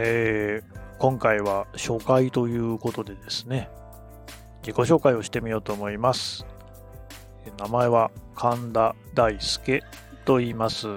[0.00, 3.70] えー今回は紹介ということでですね、
[4.62, 6.44] 自己紹介をしてみようと思います。
[7.56, 9.84] 名前は神田大輔
[10.24, 10.88] と言います。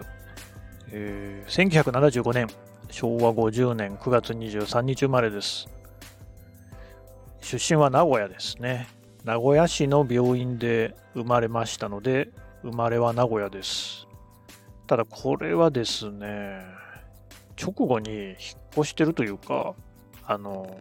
[0.91, 2.47] えー1975年、
[2.89, 5.67] 昭和50年9月23日生まれです。
[7.41, 8.87] 出身は名古屋ですね。
[9.23, 12.29] 名古屋市の病院で生まれましたので、
[12.63, 14.07] 生まれは名古屋です。
[14.87, 16.80] ただこれはですね、
[17.61, 18.35] 直後に引っ
[18.77, 19.75] 越してるというか、
[20.25, 20.79] あの、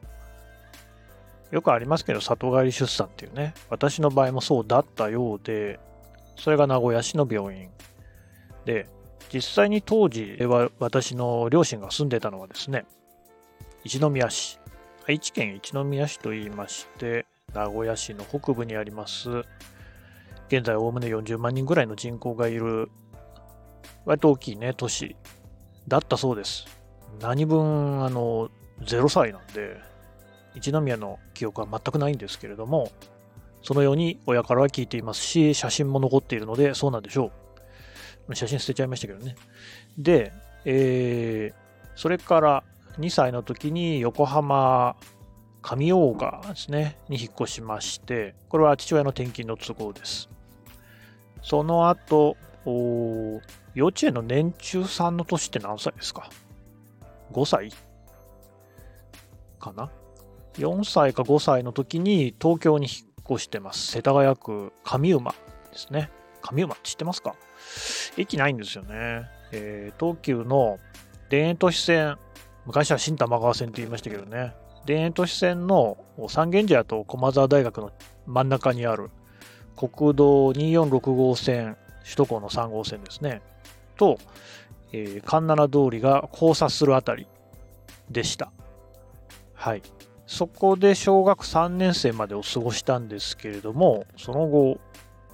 [1.51, 5.81] よくありますけど、里帰り出産っていうね、私の場合もそうだったようで、
[6.37, 7.69] それが名古屋市の病院。
[8.65, 8.87] で、
[9.33, 12.85] 実際に当時は私の両親が住んでたのはですね、
[13.85, 14.59] 一宮市、
[15.09, 19.45] 愛知県一宮市と言いまして、名古屋市の北部にあります、
[20.49, 22.91] 現在おおむね40万人ぐらいの人口がいる、
[24.05, 25.17] 割と大きいね、都市。
[25.89, 26.67] だったそうです。
[27.21, 28.51] 何分、あの、
[28.83, 29.77] 0歳なんで、
[30.55, 32.91] 一宮の記憶は全くないんですけれども、
[33.63, 37.31] そのように親からは聞いていますし、写真も残っているので、そうなんでしょ
[38.29, 38.35] う。
[38.35, 39.35] 写真捨てちゃいましたけどね。
[39.99, 40.33] で、
[40.65, 41.55] えー、
[41.95, 42.65] それから
[42.99, 44.97] 2歳の時に横浜
[45.63, 50.29] 上大岡ですね、に引っ越しまして、これは父親の転勤の都合です。
[51.43, 52.37] その後、
[53.75, 56.29] 幼稚園の年中さんの年って何歳ですか
[57.33, 57.71] ?5 歳？
[59.59, 59.91] かな
[60.55, 63.93] ?4 歳か5歳の時に東京に引っ越してます。
[63.93, 65.33] 世田谷区上馬
[65.73, 66.11] ですね。
[66.43, 67.35] 上馬って知ってますか？
[68.17, 69.29] 駅ないんですよね。
[69.53, 70.79] えー東急の
[71.29, 72.17] 田園都市線、
[72.67, 74.55] 昔は新玉川線って言いましたけどね。
[74.87, 75.97] 田園都市線の
[76.29, 77.93] 三軒茶屋と駒沢大学の
[78.27, 79.11] 真ん中にある
[79.77, 83.43] 国道246号線、首都高の3号線ですね。
[84.01, 84.19] と、
[84.93, 87.27] えー環七通りが交差するあたり
[88.11, 88.51] でした。
[89.53, 89.83] はい。
[90.27, 94.79] そこで小学3年生までを過ごしたんですけれども、その後、も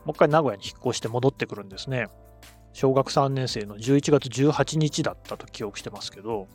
[0.09, 2.09] う一回名古屋に引っ越して戻ってくるんですね。
[2.73, 6.49] 小学3年生の11月18日だったと記憶してますけど、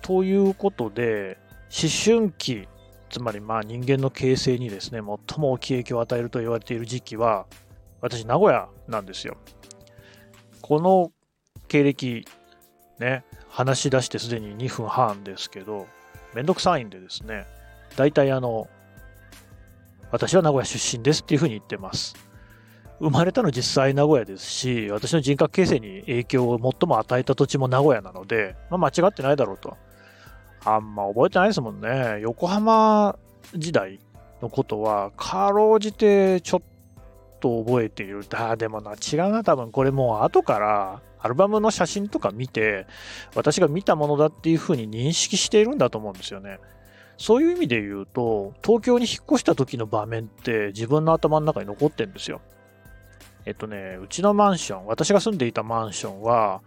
[0.00, 1.38] ということで、
[1.70, 2.66] 思春期、
[3.10, 7.46] つまりまあ人間の形成にですね、最も大きい影響を与えると言われている時期は、
[8.00, 9.36] 私、名古屋なんですよ。
[10.66, 11.12] この
[11.68, 12.24] 経歴、
[12.98, 15.86] ね、話し出してすでに2分半ですけど、
[16.34, 17.44] めんどくさいんでですね、
[17.96, 18.66] 大体あの、
[20.10, 22.16] 私は名古屋出身ですっていうふうに言ってます。
[22.98, 29.76] 生まれたの実際名古屋ですし、私の人格形成に影響を最も与えた土地も名古屋なので、まあ、間違ってないだろうと。
[30.64, 32.20] あんま覚えてないですもんね。
[32.22, 33.18] 横浜
[33.54, 34.00] 時代
[34.40, 36.62] のことは、かろうじてちょっ
[37.44, 38.22] と覚えている。
[38.32, 42.86] あでもな、違うな、多分これもう後から、アルバムの写真とか見て、
[43.34, 46.58] 私が見たものだっていうふうに認識しているんだと思うんですよね。
[47.18, 52.40] そういう意味で言うと、東京に引っ越した時の場面って自分の頭の中に残ってるんですよ。
[53.44, 56.62] えっとね、うちのマンション、私が住んでいたマンションは、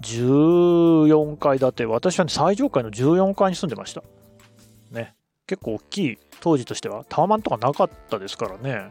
[0.00, 4.02] 14階建て、私は、ね、最上階の14階に住んでました。
[4.90, 5.14] ね。
[5.46, 8.90] 結構大きい、当時としては、タワマンとかなかったですからね。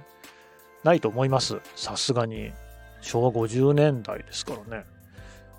[0.86, 1.60] ないと思います。
[1.76, 2.54] さすがに。
[3.02, 4.86] 昭和50年代ですからね。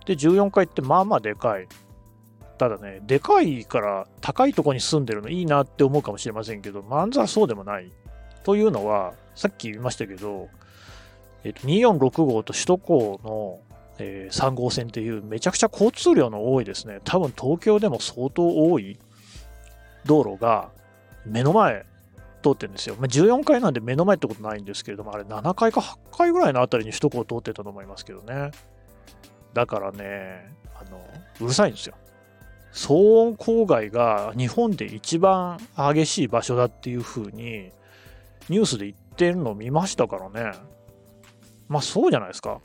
[0.04, 1.68] で、14階ってまあまあでかい。
[2.58, 7.92] ただね、でかいから高いとこに住んでるのいいなって思うかもしれませんけど、まんざらそうでもない。
[8.42, 10.48] というのは、さっき言いましたけど、
[11.44, 13.60] えっと、246号と首都高の、
[13.98, 18.98] えー3号線っていうめちゃくちゃ交通量の多いですね、多分東京でも相当多い
[20.04, 20.70] 道路が
[21.24, 21.86] 目の前
[22.46, 22.96] 通ってるんですよ。
[22.98, 28.50] まあ、14階なんで目の前ってことないんですけれども、あれ7階か8階ぐらいのあたりに首都高通ってたと思いますけどね。
[29.54, 31.00] だからね、あの、
[31.40, 31.94] うるさいんですよ。
[32.72, 37.72] 騒音郊外が日本で一番激しい場所だっていう風に
[38.50, 40.52] ニュースで言ってるのを見ましたからね。
[41.68, 42.60] まあそうじゃないですか。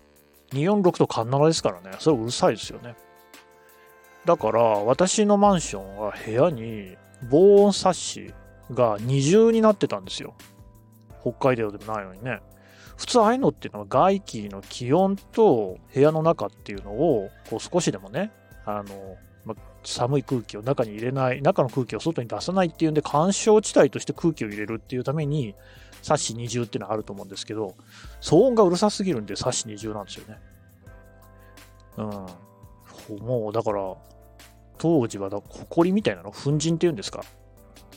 [0.51, 1.95] 246とカンナラですからね。
[1.99, 2.95] それうるさいですよね。
[4.25, 6.97] だから私のマンションは部屋に
[7.29, 8.33] 防音サッシ
[8.71, 10.33] が二重になってたんですよ。
[11.21, 12.41] 北海道でもないのにね。
[12.97, 18.31] 普通ああいうのっていうのは外気の気温と部屋の中っていうのをこう少しでもね、
[18.65, 25.55] あの、ま寒い空気を中に入れない、中の空気を外に出さないっていうんで、干渉地帯として空気を入れるっていうために、
[26.03, 27.75] サッシ二重っていうのはあると思うんですけど、
[28.21, 30.39] 騒音がうるさすぎるんで、サッシ二重なんですよね。
[31.97, 33.25] うん。
[33.25, 33.95] もう、だから、
[34.77, 37.23] 当時はだ、埃みたいなの、粉塵っていうんですか？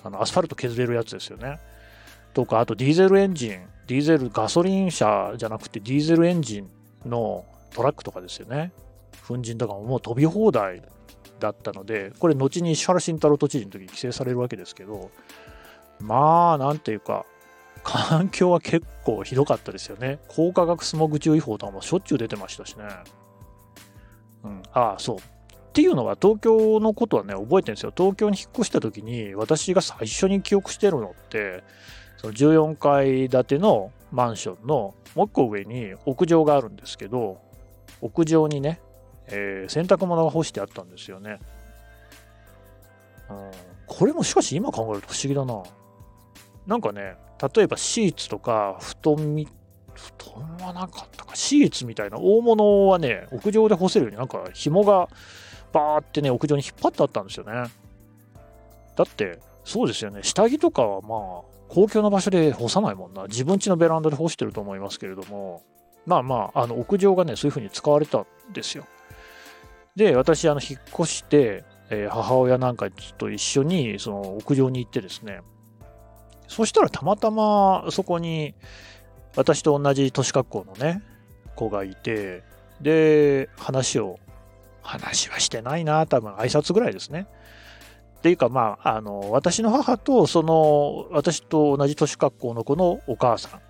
[0.03, 1.61] あの、アスファルト削れるやつですよね。
[2.33, 6.71] とか、あとディーゼルエンジン、ディーゼル、ガソリン車じゃなくてディーゼルエンジン
[7.09, 8.73] のトラックとかですよね。
[9.27, 10.83] 粉塵とかももう飛び放題
[11.41, 15.11] だったので、これ後に石原慎太郎都知事の時に規制されるわけですけど、
[16.01, 17.25] まあ、なんていうか、
[17.83, 20.19] 環境は結構ひどかったですよね。
[20.29, 22.85] 高化学スモグ注意報とかもしょっちゅう出てましたしね。
[24.43, 25.17] うん、ああ、そう。
[25.75, 27.93] っていうのは東京のことはね、覚えてるんですよ。
[27.97, 31.65] 東京に引っ越した時に私が最初に記憶してるのって、
[32.17, 37.41] その14階建てのマンションのもう一個上に屋上があるんですけど、
[38.01, 38.81] 屋上にね、
[39.27, 41.41] えー、洗濯物が干してあったんですよね。
[43.29, 43.51] うん、
[43.89, 45.61] これもしかし今考えると不思議だな。
[46.69, 47.17] なんかね、
[47.53, 49.49] 例えばシーツとか布団み、
[49.93, 55.09] 布団はなかったか、シーツみたいな大物はね、屋上で干せるようになんか紐が
[55.75, 57.53] バーってね、屋上に引っ張ってあったんですよね。
[58.97, 63.25] だって、そうですよね、下着とかはまあ、公共の場所で干さないもんな。
[63.25, 65.63] 自分家のベランダで干してると思いますけれども、
[66.07, 68.87] まあまあ、あの屋上がね、そういう風に使われたんですよ。
[69.97, 75.41] で、私、あの、引っ越して、えー、母親なんかと一緒に、その屋上に行ってですね、
[76.47, 78.55] そしたらたまたまそこに、
[79.37, 81.03] 私と同じ年格好のね、
[81.57, 82.45] 子がいて、
[82.81, 84.19] で、話を、
[84.85, 87.27] 話はしてないな、多分挨拶ぐらいですね。
[88.19, 93.61] っていうか、まあ、あの、私の母と、その、私と同じ年格好の子のお母さ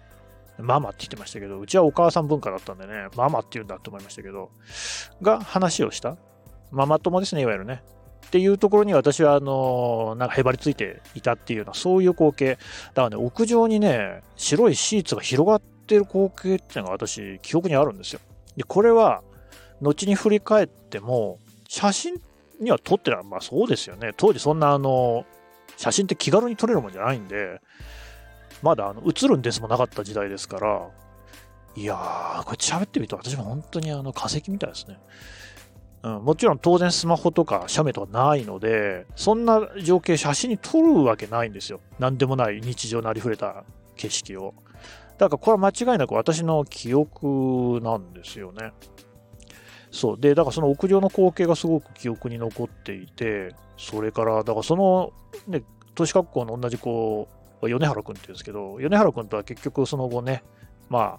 [0.59, 4.51] ん、ママって言ってましたけど、うちはお母さん文化だったんでね、ママって言うんだと思いましたけど、
[5.23, 6.17] が話をした。
[6.71, 7.83] ママ友ですね、いわゆるね。
[8.27, 12.51] っていうところに私は、あの、なんかへばりついていたっていうような、そういう光景。
[12.51, 18.21] だからね、屋上にね、白いシーツが広がってる光景っていうのが私、記憶にあるんですよ。
[18.57, 19.23] で、これは、
[19.81, 21.39] 後に振り返っても、
[21.69, 22.15] 写真
[22.61, 23.25] には撮ってない。
[23.25, 24.13] まあそうですよね。
[24.17, 25.25] 当時そんなあの、
[25.77, 27.61] 写真って気軽に撮れるもんじゃないんで、
[28.63, 30.89] まだあの映るんですもなかった時代ですから、
[31.77, 34.99] いやー、これ喋ってみると私も本当にあの化石みたいですね。
[36.05, 41.81] うん、もちろん当然スマホとか写メとかないので、そんな情景写真に撮るわけないんですよ。
[41.99, 43.65] 何でもない日常のありふれた
[43.97, 44.55] 景色を。
[45.19, 48.73] だからこれは間違いなく私の記憶なんですよね。
[49.95, 50.21] そう。
[50.21, 55.13] で、だからその屋上の光景がすごく記憶に残っていて、それから、だからその、
[55.47, 55.63] ね、
[55.95, 57.29] 都市学校の同じ子、
[57.63, 60.43] 米原君って言うんですけど、米原君とは結局その後ね、
[60.89, 61.19] まあ、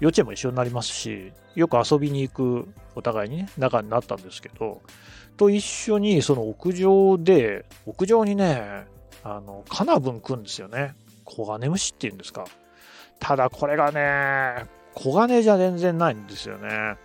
[0.00, 4.82] 幼稚園も一緒になりますし、よく遊びに行くお互いにね、仲になったんですけど、
[5.38, 8.84] と一緒にその屋上で、屋上にね、
[9.24, 10.94] あの、カナブンくんですよね。
[11.24, 12.44] コガネムシっていうんですか。
[13.18, 16.96] ただこれがね、黄金じゃ全然ないんですよね。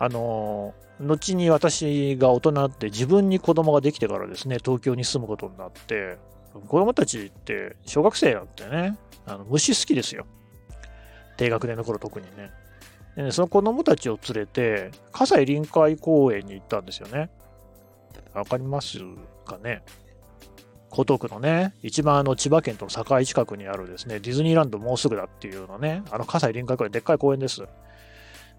[0.00, 6.16] あの、後に私が大人になって自分に子供ができてからですね、東京に住むことになって、
[6.66, 10.26] 子供たちって小学生なんてね、あの虫好きですよ。
[11.36, 12.50] 低学年の頃特にね。
[13.14, 17.30] でねその子供たちを連れて、葛西臨海公園に行ったんですよね。
[18.32, 18.98] わかります
[19.44, 19.82] かね？
[20.92, 27.62] 江東区のね、一番あの千葉県との境近くにあるですね、ディズニーランドもうすぐだっていうのね、あの葛西臨海公園、でっかい公園です。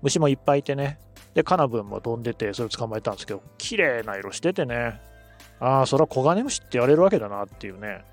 [0.01, 0.99] 虫もいっぱいいてね、
[1.33, 4.99] で、カナブンも飛んでて、それを捕まえたんですけど、綺麗な色しててね、
[5.59, 8.03] ああ、それはコガネムシって言われるわけだなっていうね、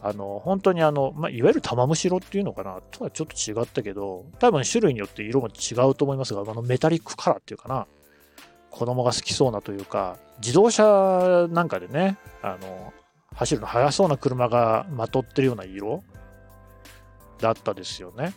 [0.00, 2.80] あの、本当にあの、まあ、いわゆる玉虫色っていうのかな？
[2.90, 7.86] とはちょっと違ったけど、多分種類によって色も違うと思いますが、あのメタリックカラーっていうかな、
[8.70, 12.92] 子供が好きそうなというか、自動車なんかでね、あの、
[13.34, 16.04] 走るの速そうな車がまとってるような色
[17.40, 18.34] だったですよね。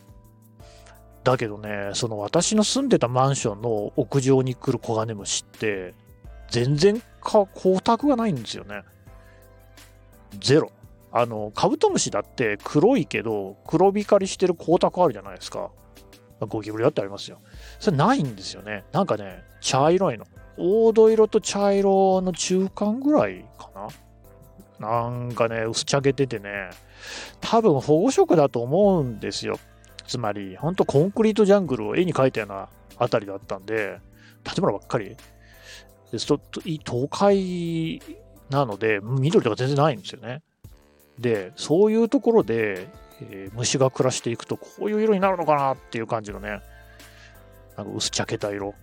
[1.24, 5.94] だけどね、その私の住んでたマンションの屋上に来るコガネムシって、
[6.50, 8.84] 全然か光沢がないんですよね。
[10.40, 10.72] ゼロ。
[11.12, 15.70] あの、カブトムシだって黒いけど、黒光りしてる光沢あるじゃないですか。
[16.40, 17.40] ゴキブリだってありますよ。
[17.80, 18.84] それないんですよね。
[18.92, 20.26] なんかね、茶色いの。
[20.58, 23.70] 黄土色と茶色の中間ぐらいか
[24.80, 25.04] な。
[25.04, 26.72] なんかね、薄茶けててね、
[27.40, 29.60] 多分保護色だと思うんですよ。
[30.12, 34.02] つまり、ほんとコンクリートジャングルを絵に描いたようなあたりだったんで、
[34.44, 35.16] 建物ばっかり。
[36.12, 38.02] 東海
[38.50, 40.42] なので、緑とか全然ないんですよね。
[41.18, 42.90] で、そういうところで、
[43.22, 46.60] えー、虫が暮らしていくと、こういう色になるのかなっていう感じのね、
[47.78, 48.76] なんか薄茶けた色、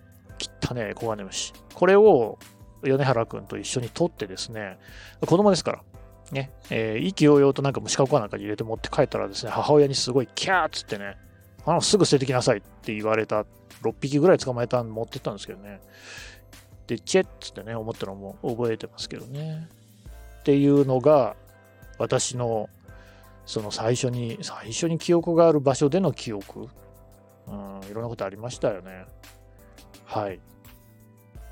[0.63, 1.53] 汚ねコガネムシ。
[1.75, 2.39] これを
[2.81, 4.79] 米原君と一緒に撮ってですね、
[5.21, 5.83] 子供ですから、
[6.31, 11.17] ね、えー、意気揚々となんか虫かごかなんかに入れて持って帰ったらですね、母親にすごいキャーっつってね、
[11.65, 13.45] あの、すぐ捨ててきなさいって言われた、
[13.83, 15.79] 6匹ぐらい捕まえたん持ってったんですけどね。
[16.87, 19.69] で、チェッつってね、思ったのも覚えてますけどね。
[20.39, 21.35] っていうのが、
[21.97, 22.69] 私の
[23.45, 26.67] その最初に最初に記憶がある場所での記憶、
[27.47, 29.05] うん、いろんなことありましたよね
[30.05, 30.39] はい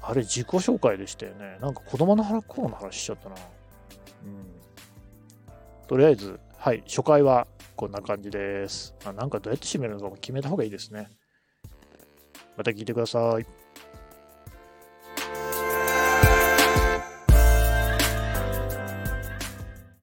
[0.03, 1.57] あれ自己紹介でしたよね。
[1.59, 3.35] なんか子供の頃の話しちゃったな。
[5.87, 8.93] とりあえず、はい、初回はこんな感じです。
[9.05, 11.07] あなんかどうやって締めるのかも決めた方がいいですね。
[12.57, 13.45] また聞いてください。